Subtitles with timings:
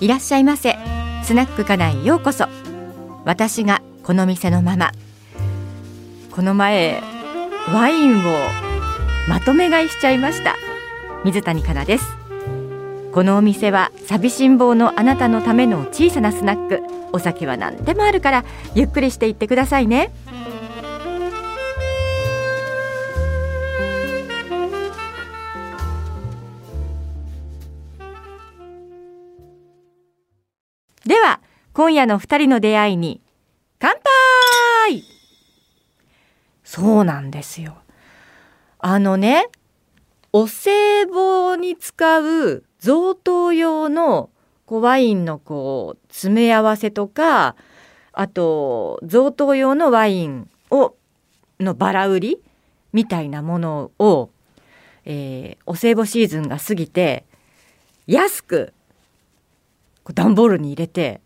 [0.00, 0.78] いらっしゃいませ。
[1.24, 2.46] スナック家内ようこそ。
[3.26, 4.92] 私がこの店のママ。
[6.30, 7.02] この前
[7.70, 8.20] ワインを
[9.28, 10.56] まとめ買いしちゃいました。
[11.22, 12.16] 水谷香奈です。
[13.12, 16.80] このお店は寂しん坊のあなたのための小さなスナック。
[17.12, 20.12] お酒は何でもあるからゆっくりしていってくださいね。
[31.10, 31.40] では
[31.72, 33.20] 今夜の二人の出会いに
[33.80, 33.96] 乾
[34.86, 35.02] 杯。
[36.62, 37.78] そうなんですよ。
[38.78, 39.48] あのね
[40.32, 44.30] お歳暮に使う贈答用の
[44.66, 47.56] こうワインのこう詰め合わせとか
[48.12, 50.94] あと贈答用のワインを
[51.58, 52.38] のバラ売り
[52.92, 54.30] みたいなものを、
[55.04, 57.24] えー、お歳暮シーズンが過ぎて
[58.06, 58.72] 安く
[60.12, 61.20] 段ボールに入れて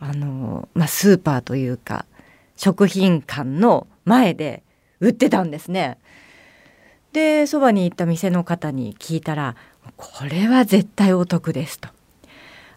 [0.00, 2.06] あの、まあ、スーパーというか
[2.56, 4.62] 食品館の前で
[5.00, 5.98] 売ってたんですね。
[7.12, 9.56] でそばに行った店の方に聞いたら
[9.96, 11.88] これは絶対お得ですと。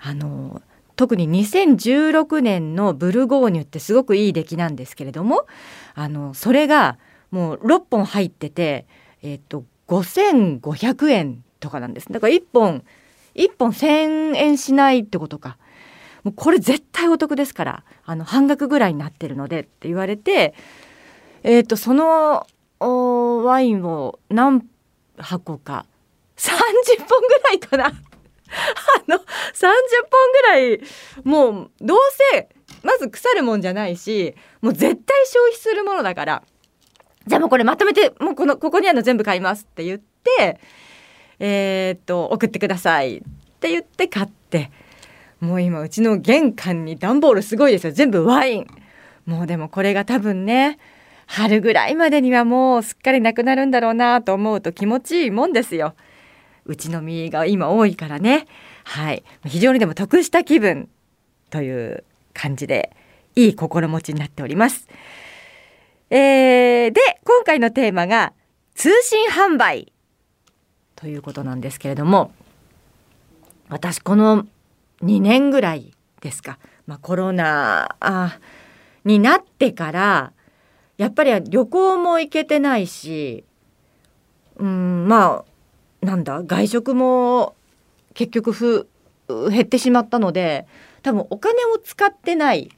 [0.00, 0.62] あの
[0.96, 5.46] 特に2016年のブルゴーニュってすごくいい出来なんですけれども
[5.94, 6.98] あのそれが
[7.30, 8.86] もう6本入ってて、
[9.22, 12.84] えっと5500円とかなんですだから1本
[13.38, 15.56] 1本1,000円しないってことか。
[16.24, 20.54] もうこれ絶対お得ですからあの半額ぐらいになってるのでって言われて、
[21.44, 22.46] えっとその
[23.44, 24.66] ワインを何
[25.16, 25.86] 箱か
[26.36, 26.50] 30
[27.08, 27.86] 本ぐらいかな。
[27.86, 27.92] あ
[29.06, 29.22] の30本
[30.32, 30.80] ぐらい
[31.22, 31.98] もうどう
[32.32, 32.48] せ
[32.82, 36.42] まず腐るもんじゃないしもう絶対消費するものだから
[37.26, 40.60] じゃあもうこれまとめてもうこのここにあるの全部買いますって言って
[41.40, 43.20] えー、っと送ってくださいっ
[43.60, 44.70] て言って買って
[45.40, 48.66] もう今うちの玄関に段ボールすごいですよ全部ワイン
[49.26, 50.78] もうでもこれが多分ね
[51.26, 55.94] 春ぐらいまでにはもうすっかりなくなるんだろうなと思うと気持ちいいもんですよ。
[56.64, 58.46] うちの実が今多いからね。
[58.84, 59.22] はい。
[59.46, 60.88] 非常にでも得した気分
[61.50, 62.96] という感じで
[63.36, 64.88] いい心持ちになっております。
[66.10, 68.32] えー、で、今回のテーマが
[68.74, 69.92] 通信販売
[70.98, 72.32] ということなんですけれども、
[73.68, 74.46] 私この
[75.02, 77.96] 2年ぐらいですか、まあ、コロナ
[79.04, 80.32] になってから
[80.96, 83.44] やっぱり旅行も行けてないし
[84.56, 85.44] うんま
[86.02, 87.54] あなんだ外食も
[88.14, 88.88] 結局ふ
[89.28, 90.66] 減ってしまったので
[91.02, 92.70] 多分お金を使ってない。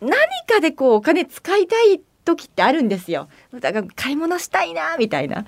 [0.00, 0.10] 何
[0.46, 3.28] かでこうお金使いたい時ってあるんですよ。
[3.58, 5.46] だから買い物したいなみたいな。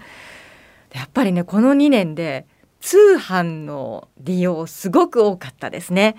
[0.95, 2.47] やっぱりねこの2年で
[2.81, 6.17] 通販の利用すごく多かったですね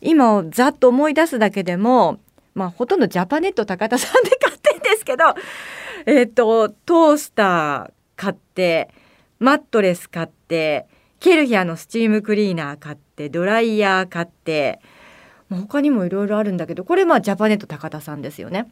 [0.00, 2.18] 今ざっと思い出すだけでも
[2.54, 5.24] まあほとんどジャパネット高田さんで買ってんですけど
[6.06, 8.90] えっ、ー、とトースター買って
[9.38, 10.86] マットレス買って
[11.20, 14.80] ケルヒャのスチームクリーナー買ってドライヤー買って
[15.50, 18.68] 他にもいろいろあるんだけどこれまあジャパネット高田さんですよね。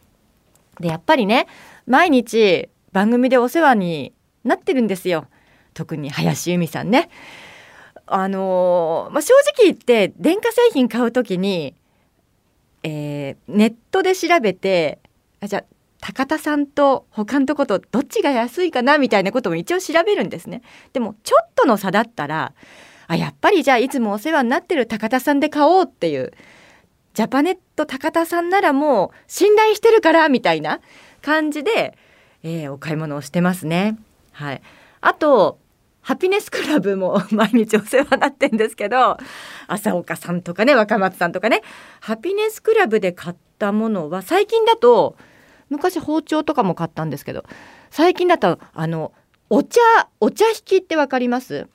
[0.81, 1.47] でやっぱりね
[1.87, 4.13] 毎日番組でお世話に
[4.49, 5.27] なってるんですよ
[5.75, 7.11] 特に林由美さんね。
[8.11, 11.75] あのー、まあ、正直言って電化製品買う時に
[12.83, 14.99] えー、ネットで調べて
[15.41, 15.65] あじゃあ
[16.01, 20.63] 高田さんと他のとことどっちが安いかなみたいなことも一応調べるんですね。
[20.93, 22.55] でもちょっとの差だったら
[23.09, 26.33] あやっぱりじゃあいつもお世話になってる高田さんで買おうっていう
[27.15, 30.81] ジャパネット高田さんならもう信頼してるからみたいな
[31.21, 31.99] 感じで、
[32.45, 33.99] えー、お買い物をしてますね。
[34.39, 34.63] はい、
[35.01, 35.59] あと
[36.01, 39.17] ハピネスクラブも 毎日お世話になってんですけど
[39.67, 41.63] 朝岡さんとかね若松さんとかね
[42.01, 45.17] ハピネスクラブで買ったものは最近だと
[45.71, 47.45] 昔包丁とかも買ったんですけど
[47.91, 49.13] 最近だとあの
[49.51, 49.81] お茶
[50.21, 51.67] お茶引きって分かります？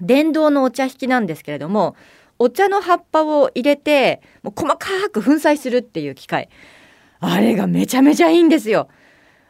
[0.00, 1.96] 電動のお茶引きなんですけれども
[2.38, 6.48] お茶の葉っぱを入れてもう細かく粉砕するっていう機械。
[7.18, 8.88] あれがめちゃめちゃいいんですよ。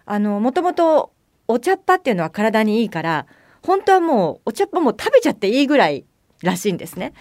[0.06, 1.13] あのもともと
[1.49, 3.26] お茶っ葉っていうのは体にいいから
[3.62, 6.05] 本当はもうお茶っ葉も食べちゃっていいぐらい
[6.43, 7.12] らしいんですね。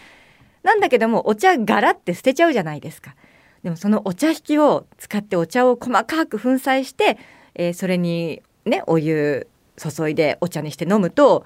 [0.63, 3.15] なんだけどもお茶柄って捨てちゃうじゃないですか。
[3.63, 7.17] でもそのお茶引きを使ってお茶を細かく粉砕して、
[7.55, 9.47] えー、それにねお湯
[9.77, 11.45] 注いでお茶にして飲むと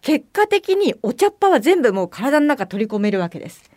[0.00, 3.70] 結果的にお茶っ葉は全部もう体の中取り込めるわけです。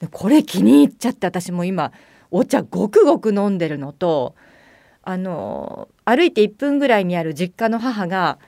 [0.00, 1.92] でこれ気に入っちゃって私も今
[2.30, 4.34] お茶ごくごく飲んでるのと
[5.08, 8.40] あの歩いて1分ぐらいにある実家の母が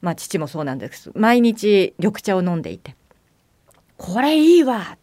[0.00, 1.12] まあ父もそうなんです。
[1.14, 2.96] 毎日緑茶を飲んでいて。
[3.98, 4.96] これいいわ。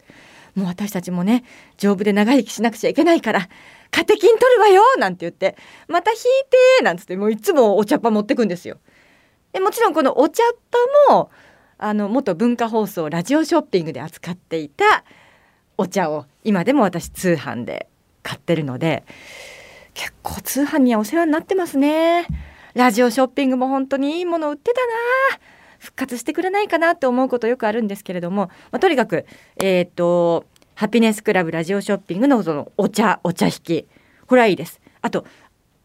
[0.56, 1.44] もう私たちもね
[1.78, 3.48] 丈夫で長生きしなくちゃいけないから
[3.92, 4.82] カテキン取るわよ。
[4.98, 5.56] なんて言って。
[5.88, 6.20] また引い
[6.80, 8.80] てなんつってもういつもお茶っ葉持ってくんですよ。
[9.52, 10.58] でもちろんこのお茶っ
[11.08, 11.30] 葉も
[11.78, 15.04] あの元文化放送ラジオショッピングで扱っていた
[15.78, 17.88] お茶を今でも私通販で
[18.24, 19.04] 買ってるので
[19.94, 22.28] 結構通販にはお世話になってますね。
[22.74, 24.82] ラジオショッピングも本当にいいもの売ってた
[25.36, 25.40] な。
[25.80, 29.26] 復活してくれないかなって思うことよくあるんですけれども、まあ、とにかく
[29.58, 30.46] えっ、と
[30.76, 33.88] ハピネスクラブラジオショッピングのそのお茶お茶引き。
[34.26, 34.82] これはいいです。
[35.02, 35.26] あと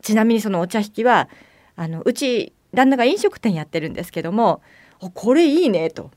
[0.02, 1.28] ちなみにそのお茶引きは
[1.76, 4.62] あのうち旦那が飲食店やってるんですけども
[5.14, 6.10] これいいねと。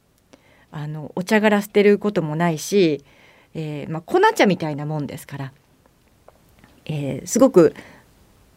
[0.72, 3.04] あのお茶殻捨てることもないし、
[3.54, 5.54] えーまあ、粉茶みたいなもんですから、
[6.92, 7.74] えー、すごく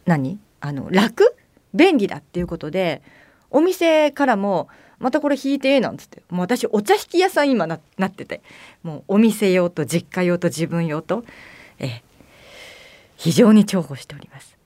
[0.05, 0.39] 何？
[0.59, 1.35] あの楽？
[1.73, 3.01] 便利だっていうことで
[3.49, 8.41] お店からもまたこれ引いてえなんつってもう私お茶引き屋さん今ななってて
[8.83, 11.25] もうお店用と実家用と自分用と、
[11.79, 12.01] え
[13.17, 14.57] 非常に重宝しております。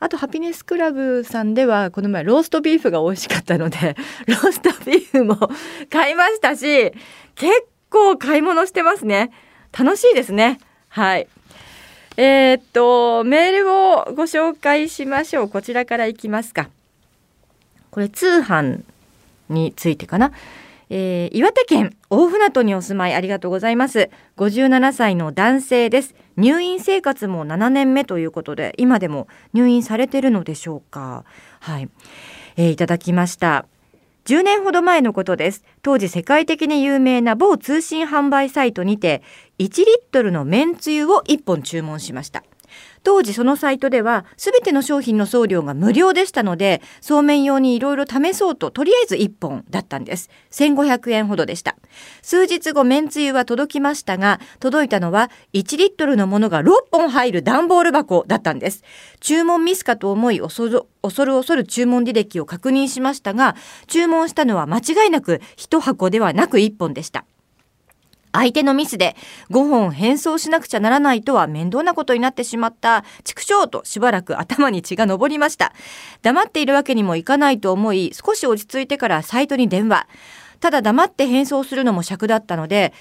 [0.00, 3.96] あとハピネスクラブさんではこの前ローストビーフが美味しかったので
[4.28, 5.50] ローストビーフも
[5.90, 6.92] 買いましたし
[7.34, 7.52] 結
[7.88, 9.30] 構買い物してますね。
[9.76, 10.60] 楽しいですね。
[10.88, 11.28] はい。
[12.16, 15.48] えー、っとメールをご紹介しましょう。
[15.48, 16.70] こちらからいきますか。
[17.90, 18.82] これ通販
[19.48, 20.32] についてかな。
[20.90, 24.10] えー、岩手県大船渡にお住まいありがとうございます。
[24.36, 26.14] 57歳の男性です。
[26.36, 31.24] 入院生活も7年目ということで今でも入院されてるのでしょうか。
[31.60, 31.88] はい、
[32.56, 33.66] えー、いただきました。
[34.24, 35.64] 10年ほど前のことです。
[35.82, 39.22] 当時世界的に有名な某通信販売サイトにて
[39.58, 42.42] 1リットルのめんつゆを1本注文しました。
[43.04, 50.30] 当時そのサイトでは全ての商品の送料が無料でしたのでそうめん用にいろいろ試そうととりあえず1本だったんです。
[50.50, 51.76] 1500円ほどでした。
[52.22, 58.82] 数日後めんつゆは届きましたが届いたのは1リットルのものが6本入る段ボール箱だったんです。
[59.20, 63.54] 注文ミスかと思い恐る恐る恐る注文履歴を確認しましたが
[63.86, 67.26] 注文したのは間違いなく1箱ではなく1本でした。
[68.34, 69.14] 相手のミスで
[69.50, 75.72] 5本変装しなくちゃならないとは面倒なことになってしまった畜生としばらく頭に血が上りました。
[76.22, 80.08] 黙っているわけにもいかないと思い少し落ち着いてからサイトに電話。
[80.58, 82.92] ただ黙って変装するのも尺だったので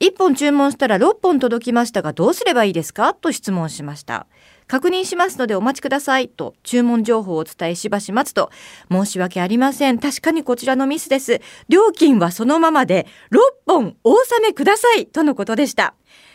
[0.00, 3.14] 1本注文したら6本届きましたがどうすればいいですか？
[3.14, 4.26] と質問しました。
[4.66, 8.50] 確認しますのでお待ちくださいと注文情報をお伝えしばし待つと。
[8.90, 9.98] 申し訳ありません。
[9.98, 11.40] 確かにこちらのミスです。
[11.68, 15.94] 料金はそのままで6本お納めくださいとのことでした。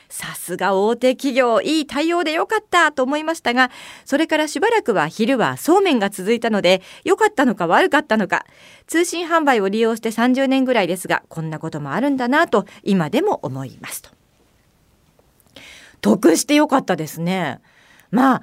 [0.10, 3.70] さすが大手企業いい対応でよかったと思いましたが
[4.06, 8.46] それからしばらくは昼はそうめんが続いたので良かったのか悪かったのか。
[8.88, 14.10] 通信販売を利用して30年ぐらいですがこんなこともあるんだなと今でも思いますと。
[16.02, 17.60] 得してよかったですね。
[18.12, 18.42] まあ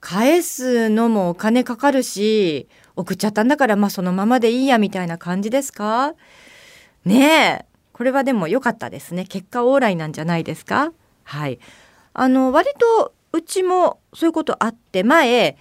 [0.00, 6.14] 返すのもお金かかるし送っちゃったんだからまあそのままでいいやみたいな感じですか？
[7.04, 7.64] ねえ。
[7.92, 9.24] これはでも良かったですね。
[9.24, 10.92] 結果オーライなんじゃないですか？
[11.24, 11.58] はい。
[12.14, 15.56] あの割とうちもそういうことあって前、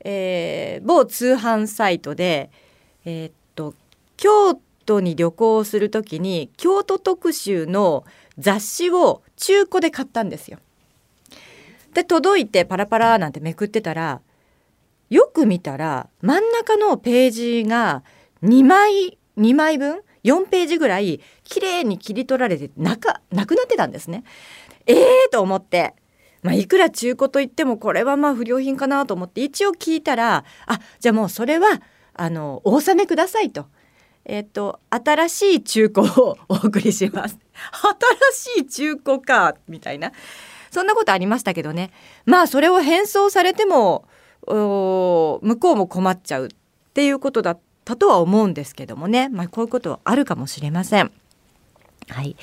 [0.00, 2.50] えー、某通販サイトで
[3.04, 3.74] えー、っと
[4.16, 4.54] 京
[4.86, 8.04] 都に旅行する時に京都特集の
[8.38, 10.58] 雑誌を中古で買ったんですよ。
[11.94, 14.20] で届いてパラパラなんてめくってたら
[15.10, 18.02] よく見たら真ん中のページが
[18.42, 24.24] 2枚2枚分4ページぐらい綺麗に切り取られてなくなってたんですね。
[24.86, 24.96] えー
[25.30, 25.94] と思って。
[26.42, 31.80] まあ、いくら中古といってもこれはまあ不良品かなと思って一応聞いたらあじゃあもうそれは
[32.14, 33.66] あのお納めくださいと。
[34.24, 37.38] えっ、と新しい中古をお送りします。
[38.32, 40.12] 新しい中古かみたいな。
[40.72, 41.90] そんなことありましたけどね
[42.24, 44.06] まあそれを返送されても
[44.46, 46.48] 向こうも困っちゃうっ
[46.94, 51.12] ていうことだったとは思うんですけどもね、まあ、こういうことあるかもしれません。
[52.08, 52.36] はい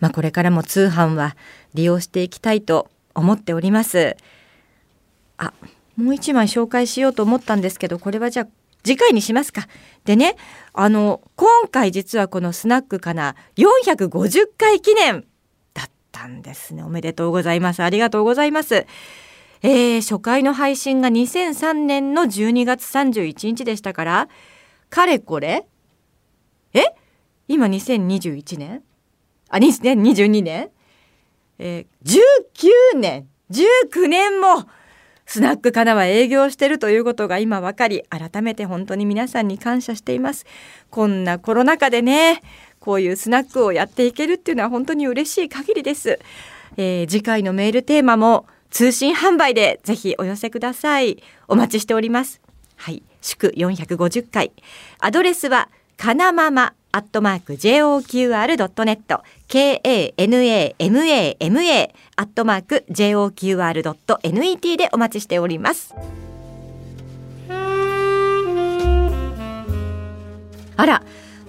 [0.00, 1.36] まあ、これからも通販は
[1.74, 4.16] 利用していきたいと思っております。
[5.36, 5.52] あ
[5.96, 8.46] もう一枚紹介しようと思ったんですけどこれはじゃあ
[8.84, 9.68] 次回にしますか。
[10.04, 10.36] でね
[10.72, 15.24] あの今回実はこのスナックかな450回記念
[16.18, 16.82] ったんですね。
[16.82, 17.82] おめでとうございます。
[17.82, 18.86] ありがとうございます。
[19.62, 24.28] えー、初回の配信が2003年の12月31日でしたから、
[24.90, 25.64] かれこれ？
[26.74, 26.84] え？
[27.48, 28.82] 今2021年
[29.48, 30.70] あ、2022年
[31.58, 32.20] えー、
[32.94, 34.66] 19年 !19 年も
[35.26, 40.44] スナックかなは営業してるということが今分かり改めて本当に皆さんに感謝しています
[40.90, 42.40] こんなコロナ禍でね
[42.82, 46.18] こういうスナックをやっていけるっていうのは本当に嬉しい限りです、
[46.76, 51.22] えー、次回のメールテーマも通信販売でぜひお寄せください。
[51.46, 52.40] お待ちしております。
[52.76, 53.02] はい。
[53.20, 54.50] 祝450回。
[54.98, 60.80] アドレスはかなままアットマーク JOQR.net KANAMAMA
[62.16, 65.94] アットマーク JOQR.net でお待ちしております。
[70.76, 71.02] あら。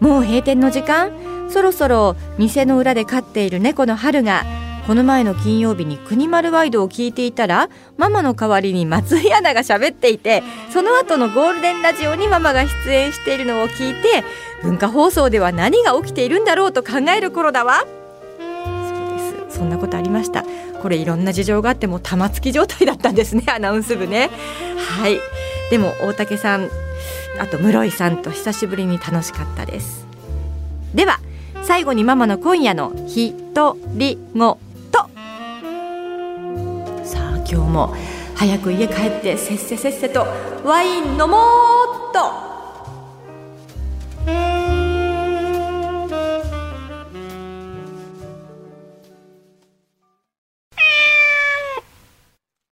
[0.04, 1.14] もう閉店の時間？
[1.50, 4.44] そろそろ店の裏で飼っている猫の春が
[4.86, 10.44] この前の金曜日に国丸ワイドを聞いていたらママの代わりに松井アナが喋っていて
[10.74, 14.26] その後のゴールデンラジオにママが出演しているのを聞いて
[14.62, 17.86] 文化放送では何が起きているんだろうと考える頃だわ。
[17.88, 19.60] そうです。
[19.60, 20.44] そんなことありました。
[20.82, 24.30] これいろんな事情があっても玉突き状態だったんですねアナウンス部ね。
[25.00, 25.18] はい。
[25.70, 26.70] でも大竹さん
[27.40, 30.06] あと室井さんと久しぶりに楽しかったです。
[30.94, 31.20] では
[31.64, 34.60] 最後にママの今夜のひとりご
[34.92, 35.00] と。
[37.04, 37.96] さあ今日も
[38.36, 40.28] 早く家帰ってせっせせっせと
[40.64, 41.30] ワイン飲もう
[42.10, 42.54] っと。